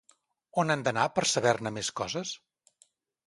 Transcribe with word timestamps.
On 0.61 0.75
han 0.75 0.85
d'anar 0.87 1.03
per 1.17 1.25
saber-ne 1.31 1.71
més 1.77 1.91
coses? 2.01 2.31